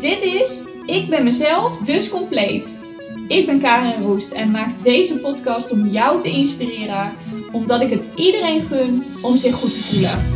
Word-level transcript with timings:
Dit 0.00 0.22
is 0.22 0.64
Ik 0.86 1.08
ben 1.08 1.24
mezelf, 1.24 1.76
dus 1.76 2.08
compleet. 2.08 2.80
Ik 3.28 3.46
ben 3.46 3.60
Karin 3.60 4.02
Roest 4.02 4.32
en 4.32 4.50
maak 4.50 4.82
deze 4.82 5.20
podcast 5.20 5.72
om 5.72 5.86
jou 5.86 6.20
te 6.20 6.30
inspireren, 6.30 7.16
omdat 7.52 7.82
ik 7.82 7.90
het 7.90 8.12
iedereen 8.14 8.62
gun 8.62 9.04
om 9.22 9.36
zich 9.36 9.54
goed 9.54 9.72
te 9.72 9.82
voelen. 9.82 10.34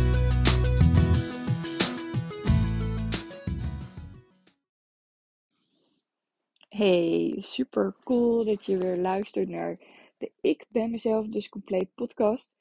Hey, 6.69 7.35
super 7.39 7.95
cool 8.03 8.45
dat 8.45 8.65
je 8.65 8.77
weer 8.77 8.97
luistert 8.97 9.49
naar 9.49 9.79
de 10.17 10.31
Ik 10.41 10.65
ben 10.69 10.91
mezelf 10.91 11.27
dus 11.27 11.49
compleet 11.49 11.93
podcast. 11.95 12.55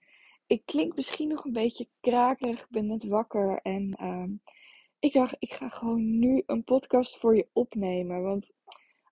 Ik 0.46 0.62
klink 0.64 0.96
misschien 0.96 1.28
nog 1.28 1.44
een 1.44 1.52
beetje 1.52 1.88
krakerig, 2.00 2.60
ik 2.60 2.70
ben 2.70 2.86
net 2.86 3.04
wakker 3.04 3.60
en 3.62 3.94
ehm, 3.98 4.30
ik 5.00 5.12
dacht 5.12 5.36
ik 5.38 5.52
ga 5.52 5.68
gewoon 5.68 6.18
nu 6.18 6.42
een 6.46 6.64
podcast 6.64 7.18
voor 7.18 7.36
je 7.36 7.48
opnemen. 7.52 8.22
Want 8.22 8.52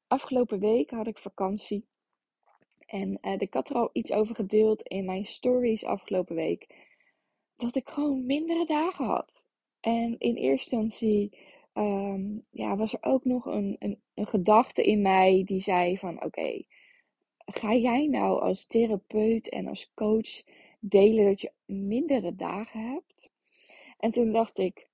afgelopen 0.06 0.60
week 0.60 0.90
had 0.90 1.06
ik 1.06 1.18
vakantie 1.18 1.86
en 2.86 3.18
uh, 3.22 3.34
ik 3.38 3.54
had 3.54 3.70
er 3.70 3.76
al 3.76 3.90
iets 3.92 4.12
over 4.12 4.34
gedeeld 4.34 4.82
in 4.82 5.04
mijn 5.04 5.26
stories 5.26 5.84
afgelopen 5.84 6.34
week. 6.34 6.86
Dat 7.56 7.76
ik 7.76 7.88
gewoon 7.88 8.26
mindere 8.26 8.66
dagen 8.66 9.04
had. 9.04 9.46
En 9.80 10.18
in 10.18 10.34
eerste 10.34 10.76
instantie 10.76 11.36
Ehm, 11.78 12.38
ja, 12.50 12.76
was 12.76 12.92
er 12.92 13.02
ook 13.02 13.24
nog 13.24 13.46
een, 13.46 13.76
een, 13.78 14.26
gedachte 14.26 14.82
in 14.82 15.02
mij 15.02 15.42
die 15.44 15.60
zei 15.60 15.98
van 15.98 16.24
oké, 16.24 16.62
ga 17.38 17.74
jij 17.74 18.06
nou 18.06 18.40
als 18.40 18.66
therapeut 18.66 19.48
en 19.48 19.66
als 19.66 19.92
coach 19.94 20.42
delen 20.80 21.24
dat 21.24 21.40
je 21.40 21.52
mindere 21.64 22.34
dagen 22.34 22.80
hebt? 22.80 23.30
En 23.98 24.10
toen 24.10 24.32
dacht 24.32 24.58
ik, 24.58 24.88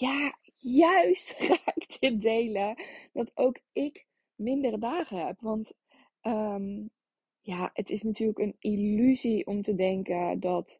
ja, 0.00 0.38
juist 0.54 1.30
ga 1.46 1.72
ik 1.74 2.00
dit 2.00 2.20
delen, 2.20 2.76
dat 3.12 3.30
ook 3.34 3.58
ik 3.72 4.06
mindere 4.34 4.78
dagen 4.78 5.26
heb. 5.26 5.40
Want 5.40 5.72
ehm, 6.20 6.86
ja, 7.40 7.70
het 7.72 7.90
is 7.90 8.02
natuurlijk 8.02 8.38
een 8.38 8.56
illusie 8.58 9.46
om 9.46 9.62
te 9.62 9.74
denken 9.74 10.40
dat 10.40 10.78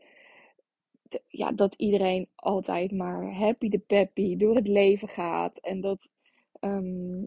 ja, 1.29 1.53
dat 1.53 1.75
iedereen 1.75 2.29
altijd 2.35 2.93
maar 2.93 3.33
happy 3.35 3.69
de 3.69 3.79
peppy 3.79 4.37
door 4.37 4.55
het 4.55 4.69
leven 4.69 5.09
gaat. 5.09 5.59
En 5.59 5.81
dat, 5.81 6.11
ehm, 6.61 7.27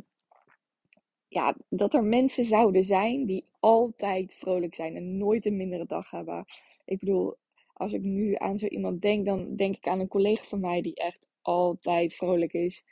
ja, 1.28 1.56
dat 1.69 1.94
er 1.94 2.03
mensen 2.03 2.45
zouden 2.45 2.84
zijn 2.84 3.25
die 3.25 3.45
altijd 3.59 4.34
vrolijk 4.34 4.75
zijn 4.75 4.95
en 4.95 5.17
nooit 5.17 5.45
een 5.45 5.58
mindere 5.58 5.86
dag 5.86 6.12
hebben. 6.12 6.45
Ik 6.86 7.00
bedoel, 7.00 7.36
als 7.73 7.94
ik 7.94 8.02
nu 8.02 8.36
aan 8.36 8.58
zo 8.58 8.66
iemand 8.66 9.02
denk, 9.02 9.25
dan 9.25 9.56
denk 9.56 9.75
ik 9.75 9.88
aan 9.88 10.00
een 10.00 10.08
collega 10.08 10.44
van 10.44 10.59
mij 10.59 10.81
die 10.81 10.95
echt 10.95 11.30
altijd 11.42 12.14
vrolijk 12.14 12.53
is. 12.53 12.84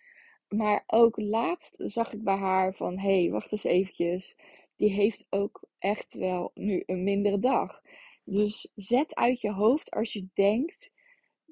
Maar 0.48 0.84
ook 0.88 1.18
laatst 1.18 1.76
zag 1.78 2.14
ik 2.14 2.24
bij 2.24 2.36
haar 2.36 2.74
van, 2.74 3.00
hé, 3.00 3.20
hey, 3.20 3.32
wacht 3.32 3.52
eens 3.52 3.64
eventjes. 3.64 4.36
Die 4.76 4.92
heeft 4.92 5.26
ook 5.30 5.64
echt 5.80 6.14
wel 6.14 6.52
nu 6.54 6.84
een 6.86 7.04
mindere 7.04 7.40
dag. 7.40 7.82
Dus 8.24 8.72
zet 8.76 9.16
uit 9.16 9.42
je 9.42 9.52
hoofd 9.52 9.92
als 9.92 10.14
je 10.14 10.28
denkt 10.34 10.92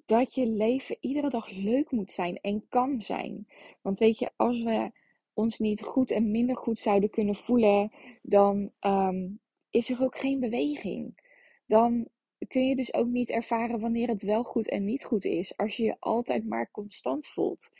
dat 0.05 0.35
je 0.35 0.45
leven 0.45 0.97
iedere 0.99 1.29
dag 1.29 1.49
leuk 1.51 1.91
moet 1.91 2.11
zijn 2.11 2.37
en 2.41 2.65
kan 2.69 3.01
zijn. 3.01 3.47
Want 3.81 3.97
weet 3.97 4.19
je, 4.19 4.31
als 4.35 4.63
we 4.63 4.91
ons 5.33 5.59
niet 5.59 5.81
goed 5.81 6.11
en 6.11 6.31
minder 6.31 6.57
goed 6.57 6.79
zouden 6.79 7.09
kunnen 7.09 7.35
voelen, 7.35 7.91
dan 8.21 8.71
ehm, 8.79 9.27
is 9.69 9.89
er 9.89 10.03
ook 10.03 10.17
geen 10.17 10.39
beweging. 10.39 11.19
Dan 11.65 12.07
kun 12.47 12.67
je 12.67 12.75
dus 12.75 12.93
ook 12.93 13.07
niet 13.07 13.29
ervaren 13.29 13.79
wanneer 13.79 14.07
het 14.07 14.21
wel 14.21 14.43
goed 14.43 14.69
en 14.69 14.85
niet 14.85 15.03
goed 15.03 15.25
is, 15.25 15.57
als 15.57 15.77
je 15.77 15.83
je 15.83 15.95
altijd 15.99 16.45
maar 16.45 16.71
constant 16.71 17.27
voelt. 17.27 17.71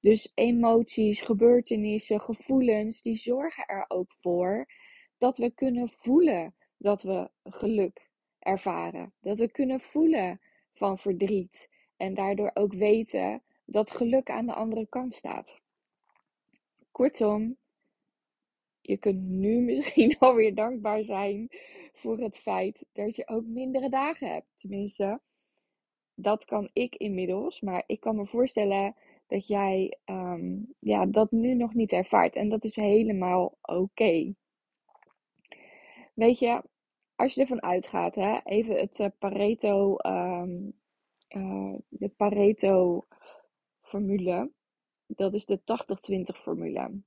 Dus 0.00 0.32
emoties, 0.34 1.20
gebeurtenissen, 1.20 2.20
gevoelens, 2.20 3.02
die 3.02 3.16
zorgen 3.16 3.66
er 3.66 3.84
ook 3.88 4.12
voor 4.20 4.66
dat 5.18 5.36
we 5.36 5.50
kunnen 5.50 5.88
voelen 5.88 6.54
dat 6.78 7.02
we 7.02 7.30
geluk 7.42 8.10
ervaren. 8.38 9.12
Dat 9.20 9.38
we 9.38 9.50
kunnen 9.50 9.80
voelen 9.80 10.40
van 10.74 10.98
verdriet. 10.98 11.68
En 11.96 12.14
daardoor 12.14 12.50
ook 12.54 12.74
weten 12.74 13.42
dat 13.64 13.90
geluk 13.90 14.30
aan 14.30 14.46
de 14.46 14.54
andere 14.54 14.86
kant 14.88 15.14
staat. 15.14 15.60
Kortom, 16.90 17.56
je 18.86 18.96
kunt 18.96 19.28
nu 19.28 19.60
misschien 19.70 20.18
alweer 20.18 20.54
dankbaar 20.54 21.04
zijn 21.04 21.48
voor 21.92 22.18
het 22.18 22.38
feit 22.38 22.84
dat 22.92 23.16
je 23.16 23.28
ook 23.28 23.44
mindere 23.44 23.88
dagen 23.88 24.28
hebt. 24.28 24.46
Tenminste, 24.56 25.20
dat 26.14 26.44
kan 26.44 26.70
ik 26.72 26.96
inmiddels. 26.96 27.60
Maar 27.60 27.84
ik 27.86 28.00
kan 28.00 28.16
me 28.16 28.26
voorstellen 28.26 28.94
dat 29.26 29.46
jij 29.46 29.98
ehm, 30.04 30.56
ja, 30.78 31.06
dat 31.06 31.30
nu 31.30 31.54
nog 31.54 31.74
niet 31.74 31.92
ervaart. 31.92 32.36
En 32.36 32.48
dat 32.48 32.64
is 32.64 32.76
helemaal 32.76 33.58
oké. 33.62 34.34
Weet 36.14 36.38
je, 36.38 36.62
als 37.14 37.34
je 37.34 37.40
ervan 37.40 37.62
uitgaat, 37.62 38.14
hè, 38.14 38.40
even 38.44 38.76
het 38.76 38.98
uh, 38.98 39.06
Pareto, 39.18 39.96
um, 40.06 40.72
uh, 41.28 41.74
de 41.88 42.08
Pareto-formule. 42.08 44.52
Dat 45.06 45.34
is 45.34 45.46
de 45.46 45.58
80-20 45.58 45.62
formule. 46.42 47.02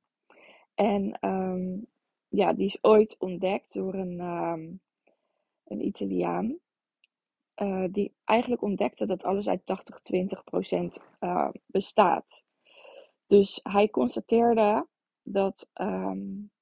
En 0.77 1.17
um, 1.21 1.87
ja, 2.27 2.53
die 2.53 2.65
is 2.65 2.83
ooit 2.83 3.15
ontdekt 3.19 3.73
door 3.73 3.93
een, 3.93 4.19
um, 4.19 4.81
een 5.63 5.85
Italiaan. 5.85 6.57
Uh, 7.61 7.85
die 7.91 8.13
eigenlijk 8.23 8.61
ontdekte 8.61 9.05
dat 9.05 9.23
alles 9.23 9.47
uit 9.47 9.61
80-20% 9.61 11.03
uh, 11.19 11.49
bestaat. 11.65 12.43
Dus 13.27 13.59
hij 13.63 13.89
constateerde 13.89 14.87
dat 15.23 15.69
um, 15.73 16.51
80% 16.51 16.53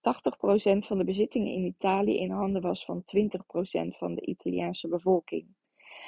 van 0.78 0.98
de 0.98 1.04
bezittingen 1.04 1.54
in 1.54 1.66
Italië 1.66 2.18
in 2.18 2.32
handen 2.32 2.62
was 2.62 2.86
van 2.86 3.04
20% 3.04 3.04
van 3.98 4.16
de 4.16 4.26
Italiaanse 4.26 4.88
bevolking. 4.88 5.48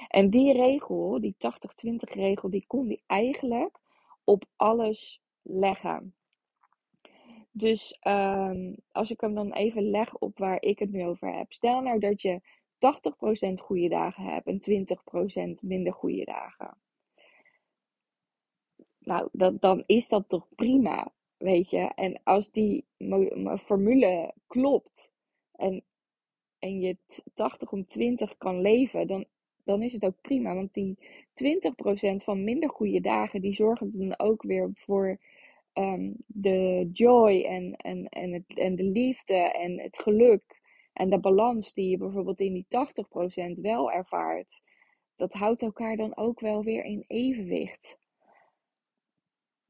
En 0.07 0.29
die 0.29 0.53
regel, 0.53 1.21
die 1.21 1.35
80-20 1.35 1.95
regel, 1.97 2.49
die 2.49 2.63
kon 2.67 2.85
hij 2.85 3.01
eigenlijk 3.05 3.79
op 4.23 4.45
alles 4.55 5.21
leggen. 5.41 6.15
Dus 7.57 7.99
um, 8.07 8.75
als 8.91 9.11
ik 9.11 9.21
hem 9.21 9.33
dan 9.33 9.53
even 9.53 9.89
leg 9.89 10.17
op 10.17 10.37
waar 10.37 10.61
ik 10.61 10.79
het 10.79 10.91
nu 10.91 11.05
over 11.05 11.33
heb. 11.33 11.53
Stel 11.53 11.81
nou 11.81 11.99
dat 11.99 12.21
je 12.21 12.41
80% 13.51 13.53
goede 13.53 13.89
dagen 13.89 14.23
hebt 14.23 14.47
en 14.47 14.87
20% 15.61 15.63
minder 15.63 15.93
goede 15.93 16.25
dagen. 16.25 16.77
Nou, 18.99 19.29
dat, 19.31 19.61
dan 19.61 19.83
is 19.85 20.07
dat 20.07 20.29
toch 20.29 20.47
prima, 20.55 21.11
weet 21.37 21.69
je. 21.69 21.91
En 21.95 22.19
als 22.23 22.51
die 22.51 22.85
formule 23.65 24.33
klopt 24.47 25.13
en, 25.51 25.83
en 26.59 26.79
je 26.79 26.97
80 27.33 27.71
om 27.71 27.85
20 27.85 28.37
kan 28.37 28.61
leven, 28.61 29.07
dan 29.07 29.25
dan 29.67 29.83
is 29.83 29.93
het 29.93 30.05
ook 30.05 30.21
prima. 30.21 30.55
Want 30.55 30.73
die 30.73 30.97
20% 30.99 32.23
van 32.23 32.43
minder 32.43 32.69
goede 32.69 33.01
dagen, 33.01 33.41
die 33.41 33.53
zorgen 33.53 33.91
dan 33.97 34.19
ook 34.19 34.43
weer 34.43 34.69
voor 34.73 35.19
um, 35.77 36.15
de 36.27 36.89
joy 36.91 37.41
en, 37.41 37.75
en, 37.75 38.05
en, 38.09 38.31
het, 38.31 38.57
en 38.57 38.75
de 38.75 38.83
liefde 38.83 39.33
en 39.33 39.79
het 39.79 39.99
geluk. 39.99 40.61
En 40.93 41.09
de 41.09 41.19
balans 41.19 41.73
die 41.73 41.89
je 41.89 41.97
bijvoorbeeld 41.97 42.39
in 42.39 42.53
die 42.53 42.65
80% 43.57 43.61
wel 43.61 43.91
ervaart. 43.91 44.61
Dat 45.15 45.33
houdt 45.33 45.61
elkaar 45.61 45.95
dan 45.95 46.17
ook 46.17 46.39
wel 46.39 46.63
weer 46.63 46.83
in 46.83 47.03
evenwicht. 47.07 47.99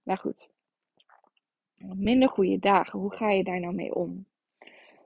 Nou 0.04 0.20
goed. 0.20 0.50
Minder 1.78 2.30
goede 2.30 2.60
dagen, 2.60 3.00
hoe 3.00 3.14
ga 3.14 3.30
je 3.30 3.44
daar 3.44 3.60
nou 3.60 3.74
mee 3.74 3.96
om? 3.96 4.26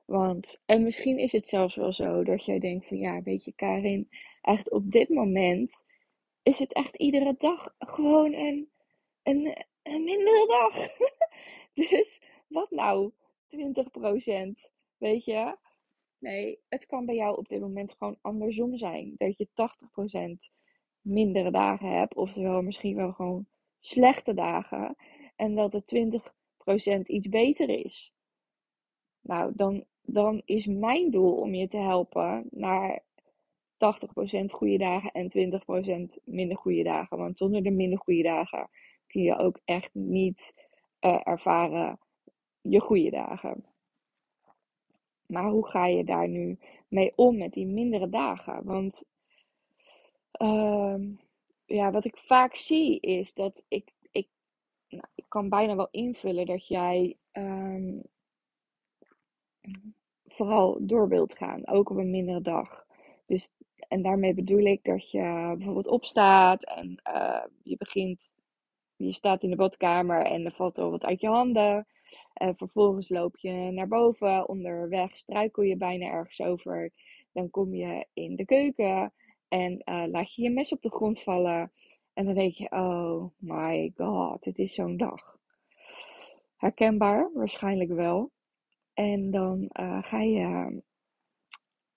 Want, 0.06 0.62
en 0.66 0.84
misschien 0.84 1.18
is 1.18 1.32
het 1.32 1.48
zelfs 1.48 1.76
wel 1.76 1.94
zo 1.94 2.24
dat 2.24 2.46
jij 2.46 2.60
denkt 2.60 2.88
van 2.88 2.98
ja, 2.98 3.22
weet 3.22 3.44
je 3.44 3.54
Karin, 3.56 4.10
echt 4.42 4.72
op 4.72 4.92
dit 4.92 5.10
moment 5.10 5.86
is 6.44 6.60
het 6.60 6.74
echt 6.74 6.96
iedere 6.96 7.36
dag 7.38 7.76
gewoon 7.80 8.34
een, 8.34 8.70
een, 9.24 9.66
een 9.84 10.04
mindere 10.04 10.48
dag. 10.48 10.88
dus 11.90 12.22
wat 12.48 12.72
nou 12.72 13.12
20%? 13.48 14.72
Weet 14.98 15.26
je? 15.26 15.58
Nee, 16.18 16.60
het 16.70 16.86
kan 16.86 17.06
bij 17.06 17.16
jou 17.16 17.38
op 17.38 17.48
dit 17.48 17.60
moment 17.60 17.96
gewoon 17.98 18.18
andersom 18.22 18.78
zijn. 18.78 19.14
Dat 19.18 19.38
je 19.38 19.48
80% 20.50 20.52
mindere 21.02 21.52
dagen 21.52 21.98
hebt, 21.98 22.16
oftewel 22.16 22.62
misschien 22.62 22.96
wel 22.96 23.12
gewoon 23.12 23.48
slechte 23.80 24.34
dagen. 24.34 24.96
En 25.36 25.56
dat 25.56 25.72
de 25.72 26.22
20% 27.02 27.02
iets 27.06 27.30
beter 27.30 27.70
is. 27.70 28.14
Nou, 29.22 29.52
dan, 29.56 29.86
dan 30.02 30.42
is 30.46 30.66
mijn 30.66 31.12
doel 31.12 31.36
om 31.36 31.54
je 31.54 31.68
te 31.68 31.78
helpen 31.78 32.48
naar 32.52 33.04
80% 33.04 34.46
goede 34.46 34.78
dagen 34.78 35.12
en 35.12 35.62
20% 36.18 36.24
minder 36.24 36.58
goede 36.58 36.84
dagen. 36.84 37.18
Want 37.18 37.38
zonder 37.38 37.64
de 37.64 37.72
minder 37.72 38.00
goede 38.00 38.24
dagen 38.24 38.70
kun 39.12 39.22
je 39.22 39.38
ook 39.38 39.60
echt 39.66 39.90
niet 39.94 40.54
uh, 41.02 41.20
ervaren 41.24 42.00
je 42.62 42.80
goede 42.80 43.10
dagen. 43.10 43.66
Maar 45.26 45.50
hoe 45.50 45.68
ga 45.68 45.86
je 45.86 46.04
daar 46.04 46.28
nu 46.28 46.60
mee 46.88 47.14
om 47.16 47.38
met 47.38 47.54
die 47.54 47.66
mindere 47.66 48.10
dagen? 48.10 48.64
Want 48.64 49.04
uh, 50.42 50.96
ja, 51.66 51.92
wat 51.92 52.06
ik 52.06 52.18
vaak 52.18 52.56
zie 52.56 53.00
is 53.00 53.34
dat 53.34 53.66
ik, 53.68 53.92
ik 54.12 54.28
nou, 54.90 55.06
ik 55.16 55.26
kan 55.28 55.50
bijna 55.50 55.76
wel 55.76 55.88
invullen 55.92 56.46
dat 56.46 56.68
jij 56.68 57.18
ehm, 57.32 58.00
vooral 60.26 60.78
door 60.82 61.08
wilt 61.08 61.38
gaan, 61.38 61.68
ook 61.68 61.90
op 61.90 61.98
een 61.98 62.12
mindere 62.12 62.42
dag. 62.42 62.86
Dus, 63.26 63.50
en 63.88 64.02
daarmee 64.02 64.34
bedoel 64.34 64.66
ik 64.66 64.84
dat 64.84 65.12
je 65.12 65.54
bijvoorbeeld 65.58 65.88
opstaat 65.88 66.64
en 66.64 67.02
uh, 67.08 67.44
je 67.64 67.78
begint, 67.78 68.34
je 69.04 69.12
staat 69.12 69.44
in 69.44 69.50
de 69.50 69.56
badkamer 69.56 70.26
en 70.26 70.46
er 70.46 70.52
valt 70.52 70.78
al 70.78 70.92
wat 70.92 71.06
uit 71.06 71.22
je 71.22 71.28
handen. 71.28 71.88
En 72.34 72.56
vervolgens 72.56 73.10
loop 73.10 73.38
je 73.38 73.52
naar 73.52 73.88
boven, 73.88 74.50
onderweg 74.50 75.16
struikel 75.16 75.64
je 75.64 75.78
bijna 75.78 76.06
ergens 76.06 76.42
over. 76.42 76.92
Dan 77.34 77.50
kom 77.50 77.74
je 77.76 78.06
in 78.14 78.36
de 78.36 78.46
keuken 78.46 79.14
en 79.48 79.82
uh, 79.86 80.04
laat 80.08 80.36
je 80.36 80.42
je 80.42 80.50
mes 80.50 80.72
op 80.72 80.82
de 80.82 80.90
grond 80.90 81.22
vallen. 81.22 81.72
En 82.14 82.26
dan 82.26 82.34
denk 82.34 82.54
je, 82.54 82.72
oh 82.72 83.24
my 83.38 83.92
god, 83.96 84.46
het 84.46 84.58
is 84.58 84.74
zo'n 84.74 84.98
dag. 84.98 85.38
Herkenbaar, 86.58 87.32
waarschijnlijk 87.34 87.92
wel. 87.92 88.32
En 88.94 89.32
dan 89.32 89.70
uh, 89.80 90.04
ga 90.04 90.22
je, 90.22 90.82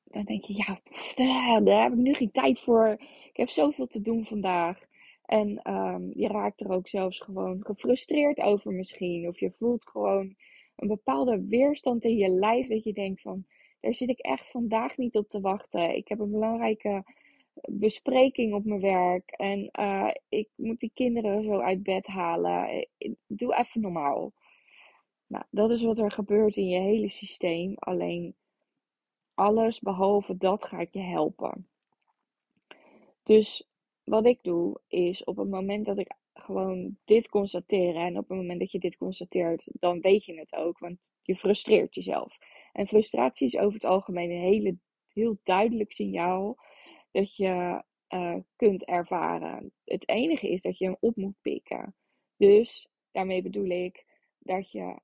dan 0.04 0.24
denk 0.24 0.44
je, 0.44 0.54
ja, 0.56 0.80
pff, 0.84 1.14
daar 1.14 1.82
heb 1.82 1.92
ik 1.92 1.98
nu 1.98 2.14
geen 2.14 2.30
tijd 2.30 2.60
voor. 2.60 2.88
Ik 3.28 3.36
heb 3.36 3.48
zoveel 3.48 3.86
te 3.86 4.00
doen 4.00 4.24
vandaag. 4.24 4.78
En 5.24 5.72
um, 5.72 6.10
je 6.14 6.28
raakt 6.28 6.60
er 6.60 6.70
ook 6.70 6.88
zelfs 6.88 7.20
gewoon 7.20 7.64
gefrustreerd 7.64 8.40
over 8.40 8.72
misschien. 8.72 9.28
Of 9.28 9.40
je 9.40 9.50
voelt 9.50 9.88
gewoon 9.88 10.34
een 10.76 10.88
bepaalde 10.88 11.46
weerstand 11.46 12.04
in 12.04 12.16
je 12.16 12.28
lijf. 12.28 12.68
Dat 12.68 12.84
je 12.84 12.92
denkt 12.92 13.20
van, 13.20 13.46
daar 13.80 13.94
zit 13.94 14.08
ik 14.08 14.18
echt 14.18 14.50
vandaag 14.50 14.96
niet 14.96 15.16
op 15.16 15.28
te 15.28 15.40
wachten. 15.40 15.96
Ik 15.96 16.08
heb 16.08 16.18
een 16.18 16.30
belangrijke 16.30 17.04
bespreking 17.54 18.54
op 18.54 18.64
mijn 18.64 18.80
werk. 18.80 19.30
En 19.30 19.68
uh, 19.72 20.10
ik 20.28 20.48
moet 20.54 20.80
die 20.80 20.90
kinderen 20.94 21.44
zo 21.44 21.60
uit 21.60 21.82
bed 21.82 22.06
halen. 22.06 22.88
Doe 23.26 23.56
even 23.56 23.80
normaal. 23.80 24.32
Nou, 25.26 25.44
dat 25.50 25.70
is 25.70 25.82
wat 25.82 25.98
er 25.98 26.10
gebeurt 26.10 26.56
in 26.56 26.68
je 26.68 26.80
hele 26.80 27.08
systeem. 27.08 27.74
Alleen 27.74 28.34
alles 29.34 29.80
behalve 29.80 30.36
dat 30.36 30.64
gaat 30.64 30.92
je 30.92 31.00
helpen. 31.00 31.68
Dus 33.22 33.68
wat 34.04 34.26
ik 34.26 34.38
doe 34.42 34.80
is 34.88 35.24
op 35.24 35.36
het 35.36 35.48
moment 35.48 35.86
dat 35.86 35.98
ik 35.98 36.12
gewoon 36.34 36.98
dit 37.04 37.28
constateer 37.28 37.96
en 37.96 38.18
op 38.18 38.28
het 38.28 38.38
moment 38.38 38.60
dat 38.60 38.70
je 38.72 38.78
dit 38.78 38.96
constateert, 38.96 39.66
dan 39.72 40.00
weet 40.00 40.24
je 40.24 40.38
het 40.38 40.54
ook, 40.54 40.78
want 40.78 41.12
je 41.22 41.36
frustreert 41.36 41.94
jezelf. 41.94 42.38
En 42.72 42.86
frustratie 42.86 43.46
is 43.46 43.56
over 43.56 43.74
het 43.74 43.84
algemeen 43.84 44.30
een 44.30 44.40
hele, 44.40 44.76
heel 45.12 45.38
duidelijk 45.42 45.92
signaal 45.92 46.58
dat 47.10 47.36
je 47.36 47.82
uh, 48.08 48.36
kunt 48.56 48.84
ervaren. 48.84 49.72
Het 49.84 50.08
enige 50.08 50.48
is 50.48 50.62
dat 50.62 50.78
je 50.78 50.84
hem 50.84 50.96
op 51.00 51.16
moet 51.16 51.40
pikken. 51.40 51.94
Dus 52.36 52.88
daarmee 53.10 53.42
bedoel 53.42 53.68
ik 53.68 54.04
dat 54.38 54.70
je 54.70 55.00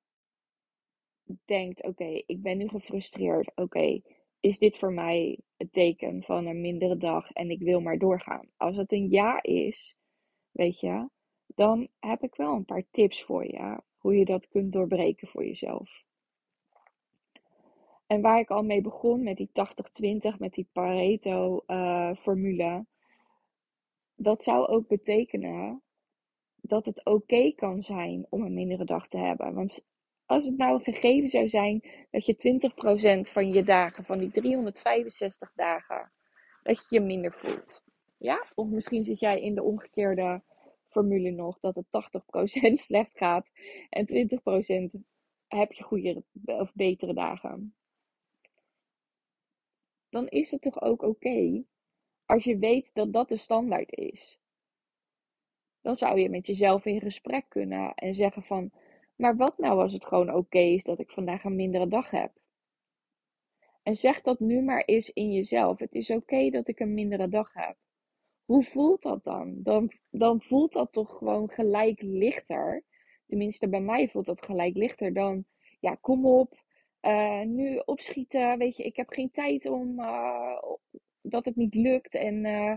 denkt: 1.44 1.82
oké, 1.82 2.22
ik 2.26 2.42
ben 2.42 2.58
nu 2.58 2.68
gefrustreerd. 2.68 3.52
Oké, 3.54 4.00
is 4.40 4.58
dit 4.58 4.76
voor 4.78 4.92
mij 4.92 5.38
het 5.56 5.72
teken 5.72 6.22
van 6.22 6.46
een 6.46 6.60
mindere 6.60 6.96
dag 6.96 7.30
en 7.30 7.50
ik 7.50 7.60
wil 7.60 7.80
maar 7.80 7.98
doorgaan? 7.98 8.48
Als 8.56 8.76
het 8.76 8.92
een 8.92 9.10
ja 9.10 9.42
is, 9.42 9.96
weet 10.50 10.80
je, 10.80 11.08
dan 11.46 11.88
heb 11.98 12.22
ik 12.22 12.34
wel 12.34 12.54
een 12.54 12.64
paar 12.64 12.84
tips 12.90 13.22
voor 13.22 13.44
je 13.44 13.80
hoe 13.96 14.16
je 14.16 14.24
dat 14.24 14.48
kunt 14.48 14.72
doorbreken 14.72 15.28
voor 15.28 15.44
jezelf. 15.44 16.04
En 18.06 18.20
waar 18.20 18.40
ik 18.40 18.50
al 18.50 18.62
mee 18.62 18.80
begon 18.80 19.22
met 19.22 19.36
die 19.36 19.48
80-20, 19.48 19.52
met 20.38 20.54
die 20.54 20.68
Pareto-formule, 20.72 22.64
uh, 22.64 22.80
dat 24.14 24.42
zou 24.42 24.66
ook 24.66 24.88
betekenen 24.88 25.82
dat 26.60 26.86
het 26.86 27.04
oké 27.04 27.50
kan 27.50 27.82
zijn 27.82 28.26
om 28.28 28.42
een 28.42 28.54
mindere 28.54 28.84
dag 28.84 29.08
te 29.08 29.18
hebben. 29.18 29.54
Want 29.54 29.86
als 30.30 30.44
het 30.44 30.56
nou 30.56 30.74
een 30.74 30.94
gegeven 30.94 31.28
zou 31.28 31.48
zijn 31.48 31.82
dat 32.10 32.26
je 32.26 32.70
20% 33.28 33.32
van 33.32 33.52
je 33.52 33.62
dagen, 33.62 34.04
van 34.04 34.18
die 34.18 34.30
365 34.30 35.52
dagen, 35.54 36.12
dat 36.62 36.76
je 36.76 36.94
je 36.94 37.00
minder 37.00 37.32
voelt. 37.32 37.84
Ja? 38.18 38.46
Of 38.54 38.68
misschien 38.68 39.04
zit 39.04 39.20
jij 39.20 39.40
in 39.40 39.54
de 39.54 39.62
omgekeerde 39.62 40.42
formule 40.86 41.30
nog, 41.30 41.60
dat 41.60 41.74
het 41.74 41.86
80% 42.70 42.72
slecht 42.86 43.16
gaat 43.16 43.50
en 43.88 44.30
20% 44.96 45.00
heb 45.46 45.72
je 45.72 45.82
goede 45.82 46.24
of 46.44 46.74
betere 46.74 47.14
dagen. 47.14 47.74
Dan 50.08 50.28
is 50.28 50.50
het 50.50 50.62
toch 50.62 50.80
ook 50.80 51.02
oké 51.02 51.64
als 52.24 52.44
je 52.44 52.58
weet 52.58 52.90
dat 52.92 53.12
dat 53.12 53.28
de 53.28 53.36
standaard 53.36 53.92
is. 53.92 54.38
Dan 55.80 55.96
zou 55.96 56.20
je 56.20 56.30
met 56.30 56.46
jezelf 56.46 56.84
in 56.84 57.00
gesprek 57.00 57.44
kunnen 57.48 57.94
en 57.94 58.14
zeggen 58.14 58.42
van, 58.42 58.72
maar 59.20 59.36
wat 59.36 59.58
nou 59.58 59.80
als 59.80 59.92
het 59.92 60.06
gewoon 60.06 60.34
oké 60.34 60.58
is 60.58 60.82
dat 60.82 60.98
ik 60.98 61.10
vandaag 61.10 61.44
een 61.44 61.56
mindere 61.56 61.88
dag 61.88 62.10
heb? 62.10 62.32
En 63.82 63.96
zeg 63.96 64.20
dat 64.20 64.40
nu 64.40 64.62
maar 64.62 64.82
eens 64.84 65.10
in 65.10 65.32
jezelf. 65.32 65.78
Het 65.78 65.94
is 65.94 66.10
oké 66.10 66.50
dat 66.50 66.68
ik 66.68 66.80
een 66.80 66.94
mindere 66.94 67.28
dag 67.28 67.52
heb. 67.52 67.76
Hoe 68.44 68.64
voelt 68.64 69.02
dat 69.02 69.24
dan? 69.24 69.62
dan? 69.62 69.92
Dan 70.10 70.42
voelt 70.42 70.72
dat 70.72 70.92
toch 70.92 71.18
gewoon 71.18 71.48
gelijk 71.48 72.02
lichter. 72.02 72.84
Tenminste, 73.26 73.68
bij 73.68 73.80
mij 73.80 74.08
voelt 74.08 74.26
dat 74.26 74.42
gelijk 74.42 74.76
lichter 74.76 75.12
dan, 75.12 75.44
ja, 75.80 75.94
kom 75.94 76.26
op, 76.26 76.62
uh, 77.02 77.42
nu 77.42 77.82
opschieten. 77.84 78.58
Weet 78.58 78.76
je, 78.76 78.82
ik 78.82 78.96
heb 78.96 79.08
geen 79.08 79.30
tijd 79.30 79.66
om 79.66 80.00
uh, 80.00 80.62
dat 81.22 81.44
het 81.44 81.56
niet 81.56 81.74
lukt. 81.74 82.14
En 82.14 82.44
uh, 82.44 82.74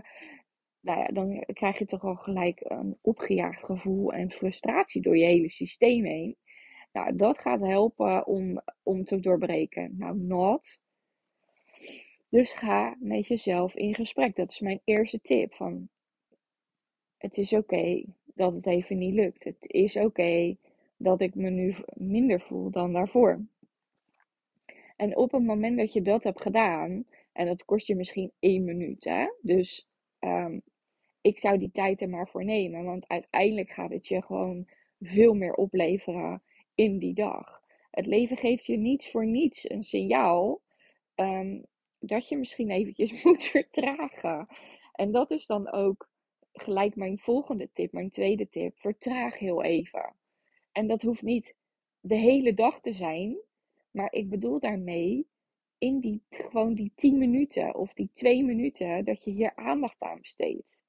nou 0.84 0.98
ja, 0.98 1.06
dan 1.06 1.44
krijg 1.52 1.78
je 1.78 1.84
toch 1.84 2.04
al 2.04 2.14
gelijk 2.14 2.60
een 2.64 2.98
opgejaagd 3.00 3.64
gevoel 3.64 4.12
en 4.12 4.30
frustratie 4.30 5.02
door 5.02 5.16
je 5.16 5.24
hele 5.24 5.50
systeem 5.50 6.04
heen. 6.04 6.36
Nou, 6.92 7.16
dat 7.16 7.38
gaat 7.38 7.60
helpen 7.60 8.26
om, 8.26 8.60
om 8.82 9.04
te 9.04 9.20
doorbreken. 9.20 9.94
Nou, 9.98 10.16
not. 10.18 10.80
Dus 12.28 12.52
ga 12.52 12.96
met 12.98 13.26
jezelf 13.26 13.74
in 13.74 13.94
gesprek. 13.94 14.36
Dat 14.36 14.50
is 14.50 14.60
mijn 14.60 14.80
eerste 14.84 15.20
tip. 15.20 15.54
Van, 15.54 15.88
het 17.18 17.36
is 17.36 17.52
oké 17.52 18.04
dat 18.24 18.52
het 18.52 18.66
even 18.66 18.98
niet 18.98 19.14
lukt. 19.14 19.44
Het 19.44 19.56
is 19.60 19.96
oké 19.96 20.56
dat 20.96 21.20
ik 21.20 21.34
me 21.34 21.50
nu 21.50 21.74
minder 21.92 22.40
voel 22.40 22.70
dan 22.70 22.92
daarvoor. 22.92 23.46
En 24.96 25.16
op 25.16 25.32
het 25.32 25.42
moment 25.42 25.78
dat 25.78 25.92
je 25.92 26.02
dat 26.02 26.24
hebt 26.24 26.42
gedaan, 26.42 27.04
en 27.32 27.46
dat 27.46 27.64
kost 27.64 27.86
je 27.86 27.96
misschien 27.96 28.32
één 28.38 28.64
minuut, 28.64 29.04
hè? 29.04 29.26
dus 29.42 29.88
um, 30.20 30.62
ik 31.24 31.38
zou 31.38 31.58
die 31.58 31.70
tijd 31.72 32.00
er 32.00 32.08
maar 32.08 32.28
voor 32.28 32.44
nemen. 32.44 32.84
Want 32.84 33.08
uiteindelijk 33.08 33.70
gaat 33.70 33.90
het 33.90 34.06
je 34.06 34.22
gewoon 34.22 34.68
veel 35.00 35.34
meer 35.34 35.54
opleveren 35.54 36.42
in 36.74 36.98
die 36.98 37.14
dag. 37.14 37.62
Het 37.90 38.06
leven 38.06 38.36
geeft 38.36 38.66
je 38.66 38.76
niets 38.76 39.10
voor 39.10 39.26
niets 39.26 39.70
een 39.70 39.84
signaal 39.84 40.60
um, 41.14 41.64
dat 41.98 42.28
je 42.28 42.36
misschien 42.36 42.70
eventjes 42.70 43.12
moet 43.24 43.44
vertragen. 43.44 44.46
En 44.92 45.12
dat 45.12 45.30
is 45.30 45.46
dan 45.46 45.72
ook 45.72 46.10
gelijk 46.52 46.96
mijn 46.96 47.18
volgende 47.18 47.70
tip, 47.72 47.92
mijn 47.92 48.10
tweede 48.10 48.48
tip. 48.48 48.78
Vertraag 48.78 49.38
heel 49.38 49.62
even. 49.62 50.14
En 50.72 50.86
dat 50.86 51.02
hoeft 51.02 51.22
niet 51.22 51.56
de 52.00 52.16
hele 52.16 52.54
dag 52.54 52.80
te 52.80 52.92
zijn, 52.92 53.36
maar 53.90 54.12
ik 54.12 54.28
bedoel 54.30 54.60
daarmee 54.60 55.26
in 55.78 56.00
die, 56.00 56.22
gewoon 56.30 56.74
die 56.74 56.92
10 56.94 57.18
minuten 57.18 57.74
of 57.74 57.92
die 57.92 58.10
2 58.14 58.44
minuten 58.44 59.04
dat 59.04 59.24
je 59.24 59.30
hier 59.30 59.56
aandacht 59.56 60.02
aan 60.02 60.20
besteedt. 60.20 60.83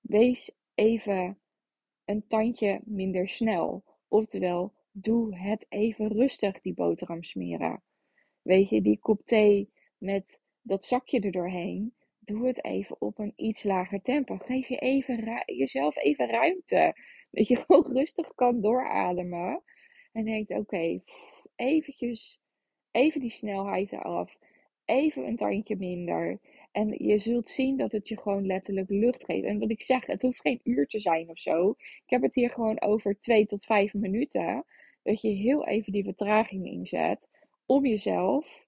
Wees 0.00 0.50
even 0.74 1.38
een 2.04 2.26
tandje 2.26 2.80
minder 2.84 3.28
snel. 3.28 3.84
Oftewel, 4.08 4.72
doe 4.92 5.36
het 5.36 5.66
even 5.68 6.08
rustig, 6.08 6.60
die 6.60 6.74
boterham 6.74 7.22
smeren. 7.22 7.82
Weet 8.42 8.68
je, 8.68 8.82
die 8.82 8.98
kop 8.98 9.22
thee 9.24 9.70
met 9.98 10.40
dat 10.62 10.84
zakje 10.84 11.20
er 11.20 11.32
doorheen. 11.32 11.94
Doe 12.18 12.46
het 12.46 12.64
even 12.64 13.00
op 13.00 13.18
een 13.18 13.32
iets 13.36 13.62
lager 13.62 14.02
tempo. 14.02 14.36
Geef 14.36 14.68
je 14.68 14.76
even 14.76 15.42
jezelf 15.46 15.96
even 15.96 16.26
ruimte. 16.28 16.94
Dat 17.30 17.48
je 17.48 17.56
gewoon 17.66 17.92
rustig 17.92 18.34
kan 18.34 18.60
doorademen. 18.60 19.62
En 20.12 20.24
denkt, 20.24 20.50
oké, 20.50 21.00
eventjes, 21.56 22.40
even 22.90 23.20
die 23.20 23.30
snelheid 23.30 23.92
eraf. 23.92 24.36
Even 24.84 25.26
een 25.26 25.36
tandje 25.36 25.76
minder. 25.76 26.40
En 26.70 27.04
je 27.06 27.18
zult 27.18 27.48
zien 27.48 27.76
dat 27.76 27.92
het 27.92 28.08
je 28.08 28.18
gewoon 28.20 28.46
letterlijk 28.46 28.88
lucht 28.90 29.24
geeft. 29.24 29.46
En 29.46 29.58
wat 29.58 29.70
ik 29.70 29.82
zeg, 29.82 30.06
het 30.06 30.22
hoeft 30.22 30.40
geen 30.40 30.60
uur 30.64 30.86
te 30.86 31.00
zijn 31.00 31.30
of 31.30 31.38
zo. 31.38 31.70
Ik 31.78 32.02
heb 32.06 32.22
het 32.22 32.34
hier 32.34 32.50
gewoon 32.50 32.80
over 32.80 33.18
twee 33.18 33.46
tot 33.46 33.64
vijf 33.64 33.94
minuten. 33.94 34.64
Dat 35.02 35.20
je 35.20 35.28
heel 35.28 35.66
even 35.66 35.92
die 35.92 36.04
vertraging 36.04 36.66
inzet. 36.66 37.28
Om 37.66 37.86
jezelf 37.86 38.66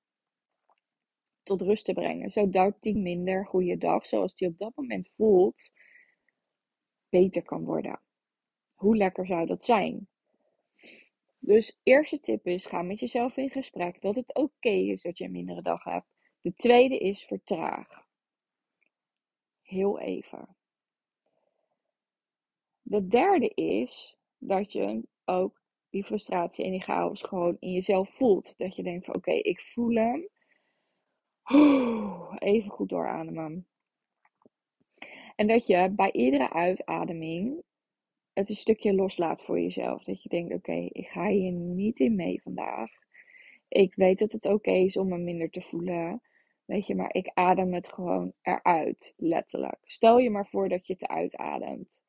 tot 1.43 1.61
rust 1.61 1.85
te 1.85 1.93
brengen. 1.93 2.31
Zodat 2.31 2.77
die 2.81 2.97
minder 2.97 3.47
goede 3.47 3.79
dag, 3.79 4.07
zoals 4.07 4.35
die 4.35 4.49
op 4.49 4.59
dat 4.59 4.77
moment 4.77 5.11
voelt, 5.17 5.73
beter 7.09 7.43
kan 7.43 7.65
worden. 7.65 8.01
Hoe 8.75 8.97
lekker 8.97 9.27
zou 9.27 9.47
dat 9.47 9.65
zijn? 9.65 10.09
Dus 11.39 11.79
eerste 11.83 12.21
tip 12.21 12.47
is, 12.47 12.67
ga 12.67 12.83
met 12.83 12.99
jezelf 12.99 13.37
in 13.37 13.51
gesprek 13.51 14.01
dat 14.01 14.17
het 14.17 14.35
oké 14.35 14.69
is 14.69 15.03
dat 15.03 15.19
je 15.19 15.25
een 15.25 15.31
mindere 15.31 15.63
dag 15.63 15.85
hebt. 15.85 16.12
De 16.43 16.55
tweede 16.55 16.99
is 16.99 17.25
vertraag. 17.25 18.07
Heel 19.63 19.99
even. 19.99 20.57
De 22.83 23.07
derde 23.07 23.49
is 23.55 24.17
dat 24.39 24.73
je 24.73 25.03
ook 25.25 25.63
die 25.91 26.05
frustratie 26.05 26.65
en 26.65 26.71
die 26.71 26.83
chaos 26.83 27.23
gewoon 27.23 27.57
in 27.61 27.73
jezelf 27.73 28.11
voelt. 28.11 28.55
Dat 28.59 28.77
je 28.77 28.83
denkt 28.83 29.05
van 29.05 29.15
oké, 29.15 29.33
ik 29.33 29.61
voel 29.61 29.95
hem. 29.95 30.29
Even 32.39 32.71
goed 32.71 32.89
doorademen. 32.89 33.67
En 35.37 35.47
dat 35.47 35.67
je 35.67 35.91
bij 35.91 36.13
iedere 36.13 36.53
uitademing 36.53 37.63
het 38.33 38.49
een 38.49 38.55
stukje 38.57 38.95
loslaat 38.95 39.43
voor 39.43 39.61
jezelf. 39.61 40.05
Dat 40.05 40.23
je 40.23 40.29
denkt, 40.29 40.55
oké, 40.55 40.89
ik 40.93 41.07
ga 41.07 41.29
hier 41.29 41.53
niet 41.53 42.01
in 42.01 42.15
mee 42.15 42.43
vandaag. 42.43 42.91
Ik 43.69 43.95
weet 43.95 44.19
dat 44.19 44.33
het 44.33 44.45
oké 44.45 44.73
is 44.73 44.97
om 44.97 45.09
me 45.09 45.19
minder 45.19 45.51
te 45.51 45.63
voelen. 45.63 46.23
Weet 46.73 46.87
je, 46.87 46.95
maar 46.95 47.15
ik 47.15 47.31
adem 47.35 47.75
het 47.75 47.89
gewoon 47.89 48.33
eruit, 48.43 49.15
letterlijk. 49.17 49.79
Stel 49.85 50.19
je 50.19 50.31
maar 50.31 50.47
voor 50.47 50.69
dat 50.69 50.87
je 50.87 50.93
het 50.93 51.07
uitademt. 51.07 52.05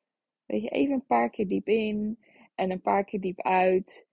Weet 0.46 0.62
je, 0.62 0.68
even 0.68 0.94
een 0.94 1.06
paar 1.06 1.30
keer 1.30 1.48
diep 1.48 1.68
in 1.68 2.18
en 2.54 2.70
een 2.70 2.80
paar 2.80 3.04
keer 3.04 3.20
diep 3.20 3.42
uit. 3.42 4.06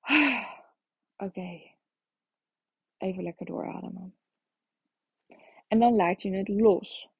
Oké. 1.26 1.60
Even 2.98 3.22
lekker 3.22 3.46
doorademen. 3.46 4.14
En 5.68 5.78
dan 5.78 5.94
laat 5.94 6.22
je 6.22 6.30
het 6.30 6.48
los. 6.48 7.10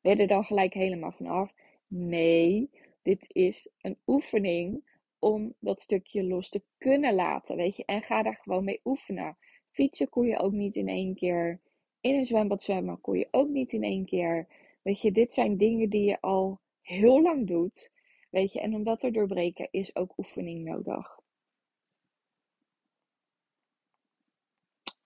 Ben 0.00 0.16
je 0.16 0.22
er 0.22 0.28
dan 0.28 0.44
gelijk 0.44 0.74
helemaal 0.74 1.12
vanaf? 1.12 1.52
Nee, 1.86 2.70
dit 3.02 3.24
is 3.28 3.68
een 3.80 3.98
oefening 4.06 4.84
om 5.18 5.54
dat 5.58 5.80
stukje 5.80 6.24
los 6.24 6.48
te 6.48 6.62
kunnen 6.78 7.14
laten, 7.14 7.56
weet 7.56 7.76
je. 7.76 7.84
En 7.84 8.02
ga 8.02 8.22
daar 8.22 8.38
gewoon 8.42 8.64
mee 8.64 8.80
oefenen. 8.84 9.36
Fietsen 9.72 10.08
kon 10.08 10.26
je 10.26 10.38
ook 10.38 10.52
niet 10.52 10.76
in 10.76 10.88
één 10.88 11.14
keer. 11.14 11.60
In 12.00 12.14
een 12.14 12.26
zwembad 12.26 12.62
zwemmen 12.62 13.00
kon 13.00 13.18
je 13.18 13.28
ook 13.30 13.48
niet 13.48 13.72
in 13.72 13.82
één 13.82 14.04
keer. 14.04 14.46
Weet 14.82 15.00
je, 15.00 15.12
dit 15.12 15.32
zijn 15.32 15.56
dingen 15.56 15.90
die 15.90 16.04
je 16.04 16.20
al 16.20 16.60
heel 16.80 17.22
lang 17.22 17.46
doet. 17.46 17.90
Weet 18.30 18.52
je, 18.52 18.60
en 18.60 18.74
om 18.74 18.82
dat 18.82 19.00
te 19.00 19.10
doorbreken 19.10 19.68
is 19.70 19.96
ook 19.96 20.18
oefening 20.18 20.64
nodig. 20.64 21.20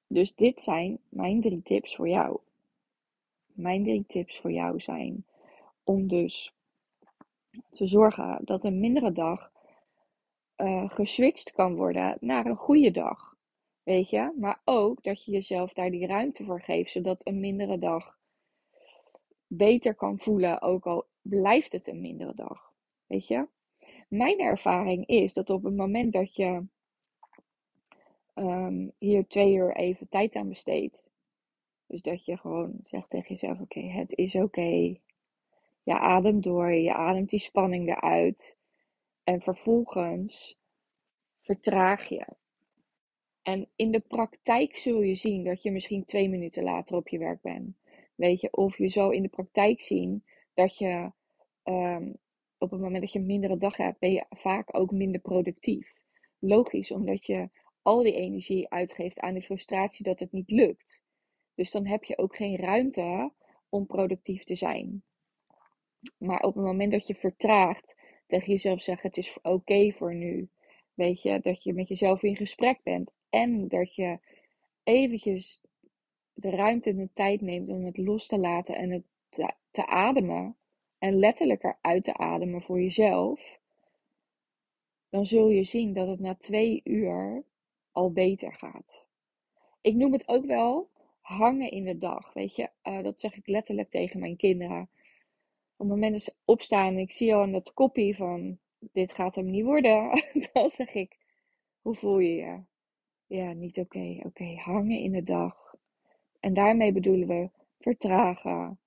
Dus 0.07 0.35
dit 0.35 0.61
zijn 0.61 0.99
mijn 1.09 1.41
drie 1.41 1.63
tips 1.63 1.97
voor 1.97 2.09
jou. 2.09 2.41
Mijn 3.47 3.83
drie 3.83 4.05
tips 4.07 4.39
voor 4.39 4.53
jou 4.53 4.81
zijn 4.81 5.25
om 5.85 6.09
dus 6.09 6.55
te 7.73 7.87
zorgen 7.87 8.41
dat 8.45 8.65
een 8.65 8.81
mindere 8.81 9.13
dag 9.13 9.51
uh, 10.57 10.89
geswitcht 10.89 11.53
kan 11.53 11.75
worden 11.75 12.17
naar 12.21 12.47
een 12.47 12.57
goede 12.57 12.91
dag. 12.91 13.36
Weet 13.87 14.11
je? 14.11 14.33
Maar 14.39 14.61
ook 14.65 15.03
dat 15.03 15.25
je 15.25 15.33
jezelf 15.33 15.73
daar 15.73 15.91
die 15.91 16.07
ruimte 16.07 16.45
voor 16.45 16.61
geeft, 16.61 16.91
zodat 16.91 17.27
een 17.27 17.41
mindere 17.41 17.79
dag 17.79 18.19
beter 19.47 19.95
kan 19.95 20.19
voelen, 20.19 20.63
ook 20.63 20.87
al 20.87 21.07
blijft 21.23 21.73
het 21.73 21.87
een 21.87 22.01
mindere 22.01 22.35
dag. 22.35 22.73
Weet 23.07 23.27
je? 23.27 23.49
Mijn 24.09 24.39
ervaring 24.39 25.07
is 25.07 25.33
dat 25.33 25.51
op 25.51 25.65
het 25.65 25.77
moment 25.77 26.13
dat 26.13 26.37
je 26.37 26.67
um, 28.35 28.93
hier 28.99 29.27
twee 29.27 29.55
uur 29.55 29.77
even 29.77 30.09
tijd 30.09 30.35
aan 30.35 30.49
besteedt, 30.49 31.11
dus 31.87 32.03
dat 32.03 32.25
je 32.25 32.37
gewoon 32.37 32.81
zegt 32.85 33.11
tegen 33.11 33.35
jezelf: 33.35 33.61
Oké, 33.61 33.81
het 33.81 34.13
is 34.17 34.35
oké. 34.35 34.97
Je 35.83 35.99
ademt 35.99 36.43
door, 36.43 36.73
je 36.73 36.95
ademt 36.95 37.31
die 37.31 37.39
spanning 37.39 37.89
eruit. 37.89 38.57
En 39.25 39.41
vervolgens 39.41 40.59
vertraag 41.41 42.09
je. 42.09 42.27
En 43.47 43.69
in 43.77 43.91
de 43.91 44.01
praktijk 44.01 44.77
zul 44.77 45.03
je 45.03 45.15
zien 45.15 45.45
dat 45.45 45.63
je 45.63 45.71
misschien 45.71 46.05
twee 46.05 46.29
minuten 46.29 46.63
later 46.63 46.97
op 46.97 47.09
je 47.09 47.19
werk 47.19 47.43
bent. 47.43 47.77
Weet 48.15 48.41
je, 48.41 48.53
of 48.53 48.79
je 48.79 48.89
zal 48.89 49.11
in 49.11 49.23
de 49.23 49.29
praktijk 49.29 49.81
zien 49.81 50.25
dat 50.55 50.79
je 50.79 51.13
um, 51.65 52.17
op 52.59 52.71
het 52.71 52.81
moment 52.81 53.01
dat 53.01 53.13
je 53.13 53.19
een 53.19 53.27
mindere 53.27 53.57
dag 53.57 53.77
hebt, 53.77 53.99
ben 53.99 54.13
je 54.13 54.25
vaak 54.31 54.77
ook 54.79 54.91
minder 54.91 55.21
productief. 55.21 55.93
Logisch, 56.39 56.91
omdat 56.91 57.27
je 57.27 57.49
al 57.83 58.03
die 58.03 58.15
energie 58.15 58.71
uitgeeft 58.71 59.19
aan 59.19 59.35
de 59.35 59.43
frustratie 59.43 60.05
dat 60.05 60.21
het 60.21 60.33
niet 60.33 60.51
lukt. 60.51 61.03
Dus 61.55 61.71
dan 61.71 61.87
heb 61.87 62.05
je 62.05 62.19
ook 62.19 62.37
geen 62.37 62.57
ruimte 62.57 63.33
om 63.69 63.87
productief 63.87 64.45
te 64.45 64.55
zijn. 64.55 65.03
Maar 66.19 66.41
op 66.41 66.55
het 66.55 66.65
moment 66.65 66.93
dat 66.93 67.07
je 67.07 67.15
vertraagt, 67.15 67.97
tegen 68.27 68.53
jezelf 68.53 68.81
zegt: 68.81 69.03
Het 69.03 69.17
is 69.17 69.39
oké 69.43 69.93
voor 69.93 70.15
nu. 70.15 70.49
Weet 70.95 71.23
je, 71.23 71.41
dat 71.41 71.63
je 71.63 71.75
met 71.75 71.89
jezelf 71.89 72.23
in 72.23 72.37
gesprek 72.37 72.83
bent. 72.83 73.15
En 73.37 73.69
dat 73.69 73.95
je 73.95 74.19
eventjes 74.83 75.61
de 76.35 76.51
ruimte 76.51 76.91
en 76.91 76.97
de 76.97 77.13
tijd 77.13 77.41
neemt 77.41 77.69
om 77.69 77.85
het 77.85 77.97
los 77.97 78.27
te 78.27 78.39
laten 78.39 78.77
en 78.77 78.91
het 78.91 79.05
te, 79.71 79.87
ademen. 79.87 80.57
En 80.99 81.19
letterlijk 81.19 81.63
eruit 81.63 82.05
te 82.05 82.17
ademen 82.17 82.63
voor 82.63 82.81
jezelf. 82.81 83.59
Dan 85.09 85.27
zul 85.27 85.49
je 85.49 85.65
zien 85.65 85.93
dat 85.93 86.09
het 86.09 86.21
na 86.21 86.35
twee 86.35 86.81
uur 86.85 87.45
al 87.93 88.13
beter 88.13 88.53
gaat. 88.53 89.07
Ik 89.81 89.95
noem 89.95 90.13
het 90.13 90.29
ook 90.29 90.45
wel 90.45 90.91
hangen 91.21 91.71
in 91.71 91.85
de 91.85 91.99
dag. 91.99 92.33
Weet 92.33 92.57
je, 92.57 92.71
uh, 92.85 93.03
dat 93.03 93.21
zeg 93.21 93.37
ik 93.37 93.47
letterlijk 93.47 93.91
tegen 93.91 94.21
mijn 94.21 94.37
kinderen. 94.37 94.81
Op 94.81 94.89
het 95.77 95.89
moment 95.89 96.13
dat 96.13 96.23
ze 96.23 96.35
opstaan 96.45 96.87
en 96.95 96.99
ik 96.99 97.13
zie 97.13 97.35
al 97.35 97.43
aan 97.43 97.53
dat 97.53 97.75
koppie 97.75 98.17
van 98.17 98.59
dit 98.79 99.13
gaat 99.13 99.35
hem 99.35 99.51
niet 99.51 99.65
worden, 99.65 100.23
dan 100.53 100.71
zeg 100.71 100.95
ik, 100.95 101.17
hoe 101.83 101.95
voel 101.95 102.19
je 102.19 102.35
je? 102.35 102.61
Ja, 103.27 103.53
niet 103.53 103.79
oké. 103.79 104.21
Oké, 104.23 104.55
hangen 104.55 104.99
in 104.99 105.13
de 105.13 105.23
dag. 105.23 105.75
En 106.41 106.55
daarmee 106.55 106.93
bedoelen 106.93 107.29
we 107.29 107.51
vertragen, 107.79 108.79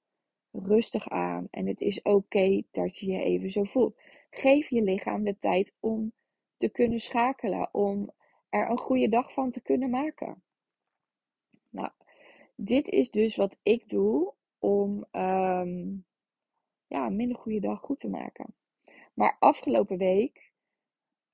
rustig 0.52 1.10
aan. 1.10 1.48
En 1.52 1.68
het 1.68 1.82
is 1.82 2.02
oké 2.02 2.62
dat 2.72 2.98
je 2.98 3.06
je 3.06 3.24
even 3.24 3.52
zo 3.52 3.64
voelt. 3.64 4.02
Geef 4.30 4.70
je 4.70 4.82
lichaam 4.82 5.24
de 5.24 5.38
tijd 5.38 5.76
om 5.80 6.12
te 6.58 6.70
kunnen 6.70 7.00
schakelen, 7.00 7.74
om 7.74 8.12
er 8.50 8.70
een 8.70 8.78
goede 8.78 9.10
dag 9.10 9.34
van 9.34 9.50
te 9.50 9.62
kunnen 9.62 9.90
maken. 9.90 10.44
Nou, 11.70 11.90
dit 12.56 12.88
is 12.88 13.12
dus 13.12 13.36
wat 13.36 13.58
ik 13.64 13.90
doe 13.90 14.34
om 14.60 15.06
um, 15.12 16.06
ja, 16.88 17.06
een 17.06 17.16
minder 17.16 17.38
goede 17.38 17.60
dag 17.60 17.80
goed 17.80 18.00
te 18.00 18.10
maken. 18.10 18.56
Maar 19.14 19.36
afgelopen 19.40 19.98
week 19.98 20.52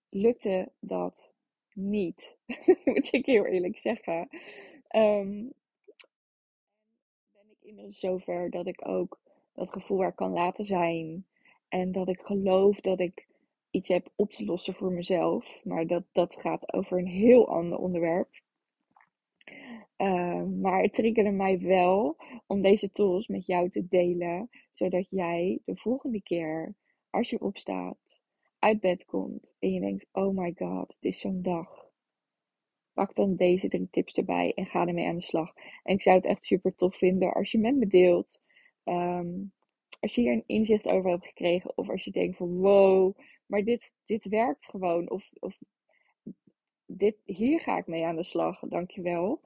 lukte 0.10 0.72
dat 0.80 1.35
niet. 1.76 2.38
Moet 2.86 3.14
ik 3.14 3.26
heel 3.26 3.46
eerlijk 3.46 3.78
zeggen. 3.78 4.30
Um, 4.96 5.54
ben 7.32 7.50
ik 7.50 7.58
inmiddels 7.62 8.00
zover 8.00 8.50
dat 8.50 8.68
ik 8.68 8.88
ook 8.88 9.20
dat 9.54 9.70
gevoel 9.70 10.04
er 10.04 10.14
kan 10.14 10.32
laten 10.32 10.66
zijn. 10.66 11.26
En 11.68 11.92
dat 11.92 12.08
ik 12.08 12.20
geloof 12.20 12.80
dat 12.80 13.00
ik 13.00 13.28
iets 13.70 13.88
heb 13.88 14.10
op 14.16 14.32
te 14.32 14.46
lossen 14.46 14.74
voor 14.74 14.92
mezelf. 14.92 15.60
Maar 15.64 15.88
dat, 15.88 16.04
dat 16.12 16.36
gaat 16.36 16.74
over 16.74 16.98
een 16.98 17.08
heel 17.08 17.48
ander 17.48 17.78
onderwerp. 17.78 18.30
Uh, 19.98 20.44
maar 20.44 20.82
het 20.82 20.94
triggerde 20.94 21.32
mij 21.32 21.60
wel 21.60 22.18
om 22.48 22.62
deze 22.62 22.92
tools 22.92 23.28
met 23.28 23.46
jou 23.46 23.70
te 23.70 23.88
delen, 23.88 24.50
zodat 24.70 25.08
jij 25.10 25.60
de 25.66 25.76
volgende 25.76 26.22
keer, 26.22 26.76
als 27.10 27.30
je 27.30 27.42
opstaat, 27.42 27.98
uit 28.66 28.80
bed 28.80 29.06
komt 29.06 29.56
en 29.60 29.74
je 29.74 29.80
denkt: 29.80 30.08
Oh 30.12 30.38
my 30.38 30.54
god, 30.58 30.94
het 30.96 31.06
is 31.06 31.20
zo'n 31.20 31.42
dag. 31.42 31.90
Pak 32.94 33.16
dan 33.16 33.36
deze 33.36 33.68
drie 33.68 33.88
tips 33.92 34.14
erbij 34.14 34.54
en 34.56 34.66
ga 34.66 34.88
ermee 34.88 35.08
aan 35.08 35.16
de 35.16 35.22
slag. 35.22 35.54
En 35.84 35.94
ik 35.94 36.02
zou 36.02 36.16
het 36.16 36.26
echt 36.26 36.46
super 36.46 36.76
tof 36.76 36.96
vinden 36.96 37.34
als 37.34 37.52
je 37.52 37.60
met 37.60 37.76
me 37.76 37.88
deelt. 37.88 38.42
Um, 38.84 39.54
als 40.00 40.16
je 40.16 40.22
hier 40.22 40.32
een 40.32 40.44
inzicht 40.46 40.88
over 40.88 41.10
hebt 41.10 41.26
gekregen, 41.26 41.78
of 41.78 41.90
als 41.90 42.04
je 42.04 42.12
denkt 42.12 42.38
van 42.38 42.58
wow, 42.58 43.18
maar 43.46 43.64
dit, 43.64 43.92
dit 44.06 44.26
werkt 44.26 44.66
gewoon. 44.66 45.10
Of, 45.10 45.30
of 45.40 45.58
dit, 46.86 47.16
hier 47.26 47.60
ga 47.60 47.78
ik 47.78 47.88
mee 47.88 48.06
aan 48.06 48.16
de 48.16 48.24
slag, 48.24 48.60
dankjewel. 48.60 49.42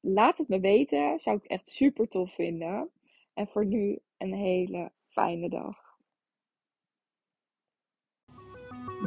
Laat 0.00 0.38
het 0.38 0.48
me 0.48 0.60
weten, 0.60 1.20
zou 1.20 1.36
ik 1.36 1.44
echt 1.44 1.68
super 1.68 2.08
tof 2.08 2.34
vinden. 2.34 2.90
En 3.34 3.48
voor 3.48 3.66
nu 3.66 3.98
een 4.18 4.34
hele 4.34 4.92
fijne 5.08 5.48
dag. 5.48 5.89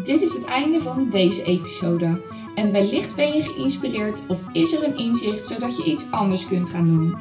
Dit 0.01 0.21
is 0.21 0.33
het 0.33 0.45
einde 0.45 0.81
van 0.81 1.09
deze 1.09 1.43
episode. 1.43 2.21
En 2.55 2.71
wellicht 2.71 3.15
ben 3.15 3.33
je 3.33 3.43
geïnspireerd 3.43 4.21
of 4.27 4.45
is 4.51 4.73
er 4.73 4.83
een 4.83 4.97
inzicht 4.97 5.45
zodat 5.45 5.77
je 5.77 5.83
iets 5.83 6.11
anders 6.11 6.47
kunt 6.47 6.69
gaan 6.69 6.87
doen. 6.87 7.15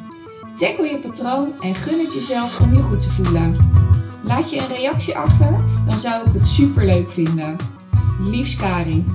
Tackle 0.57 0.87
je 0.87 0.99
patroon 0.99 1.53
en 1.61 1.75
gun 1.75 1.99
het 1.99 2.15
jezelf 2.15 2.61
om 2.61 2.75
je 2.75 2.83
goed 2.83 3.01
te 3.01 3.11
voelen. 3.11 3.57
Laat 4.25 4.51
je 4.51 4.59
een 4.59 4.77
reactie 4.77 5.17
achter, 5.17 5.57
dan 5.87 5.99
zou 5.99 6.27
ik 6.27 6.33
het 6.33 6.47
super 6.47 6.87
leuk 6.87 7.11
vinden. 7.11 7.57
Liefs 8.21 8.57
Karin. 8.57 9.07